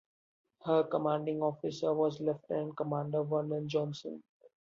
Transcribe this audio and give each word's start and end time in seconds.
Her 0.65 0.81
commanding 0.85 1.43
officer 1.43 1.93
was 1.93 2.19
Lieutenant 2.19 2.75
Commandeer 2.75 3.21
Vernon 3.23 3.69
Johnson. 3.69 4.23